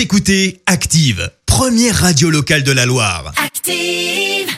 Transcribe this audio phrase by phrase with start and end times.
[0.00, 3.34] Vous écoutez Active, première radio locale de la Loire.
[3.36, 4.48] Active.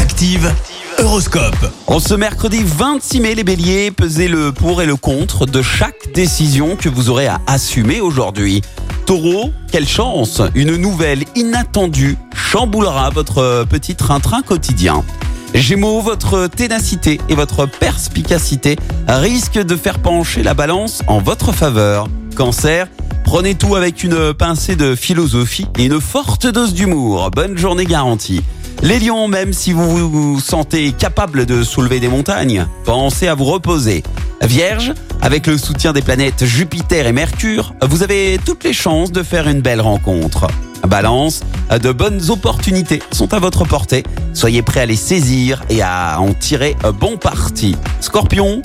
[0.00, 0.50] Active,
[0.96, 1.70] Horoscope.
[1.86, 6.10] En ce mercredi 26 mai, les béliers, pesez le pour et le contre de chaque
[6.14, 8.62] décision que vous aurez à assumer aujourd'hui.
[9.04, 15.04] Taureau, quelle chance Une nouvelle inattendue chamboulera votre petit train-train quotidien.
[15.52, 18.76] Gémeaux, votre ténacité et votre perspicacité
[19.06, 22.08] risquent de faire pencher la balance en votre faveur.
[22.36, 22.88] Cancer,
[23.30, 27.30] prenez tout avec une pincée de philosophie et une forte dose d'humour.
[27.30, 28.40] Bonne journée garantie.
[28.82, 33.44] Les lions, même si vous vous sentez capable de soulever des montagnes, pensez à vous
[33.44, 34.02] reposer.
[34.40, 39.22] Vierge, avec le soutien des planètes Jupiter et Mercure, vous avez toutes les chances de
[39.22, 40.46] faire une belle rencontre.
[40.86, 41.42] Balance,
[41.82, 44.04] de bonnes opportunités sont à votre portée.
[44.32, 47.76] Soyez prêt à les saisir et à en tirer bon parti.
[48.00, 48.62] Scorpion,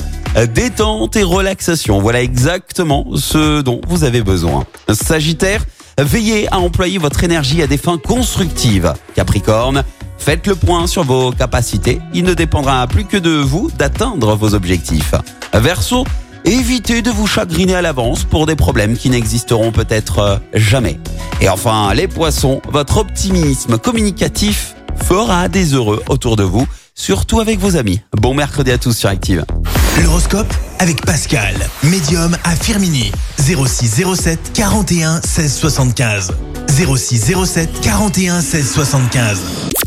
[0.53, 4.65] détente et relaxation, voilà exactement ce dont vous avez besoin.
[4.91, 5.63] Sagittaire,
[5.97, 8.93] veillez à employer votre énergie à des fins constructives.
[9.15, 9.83] Capricorne,
[10.17, 11.99] faites le point sur vos capacités.
[12.13, 15.13] Il ne dépendra plus que de vous d'atteindre vos objectifs.
[15.53, 16.03] Verseau,
[16.45, 20.99] évitez de vous chagriner à l'avance pour des problèmes qui n'existeront peut-être euh, jamais.
[21.41, 27.59] Et enfin, les poissons, votre optimisme communicatif fera des heureux autour de vous, surtout avec
[27.59, 28.01] vos amis.
[28.13, 29.45] Bon mercredi à tous sur Active.
[30.01, 33.11] L'horoscope avec Pascal, médium à Firmini.
[33.39, 36.31] 0607 41 16 75.
[36.69, 39.39] 0607 41 16 75.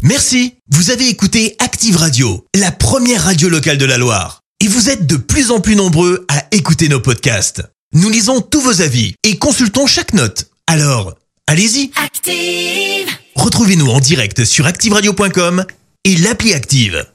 [0.03, 4.41] Merci, vous avez écouté Active Radio, la première radio locale de la Loire.
[4.61, 7.62] Et vous êtes de plus en plus nombreux à écouter nos podcasts.
[7.93, 10.47] Nous lisons tous vos avis et consultons chaque note.
[10.67, 11.15] Alors,
[11.47, 13.09] allez-y, Active.
[13.34, 15.65] retrouvez-nous en direct sur activeradio.com
[16.05, 17.07] et l'appli Active.